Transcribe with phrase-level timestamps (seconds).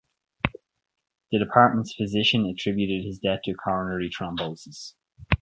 [1.31, 4.95] The department’s physician attributed his death to Coronary thrombosis.